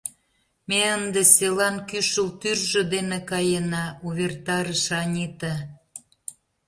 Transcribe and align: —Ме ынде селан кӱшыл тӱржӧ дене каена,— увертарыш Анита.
—Ме 0.69 0.79
ынде 0.95 1.21
селан 1.35 1.75
кӱшыл 1.89 2.27
тӱржӧ 2.39 2.81
дене 2.93 3.19
каена,— 3.29 3.85
увертарыш 4.05 4.83
Анита. 4.99 5.55